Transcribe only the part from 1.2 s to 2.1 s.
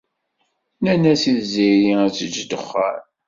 i Tiziri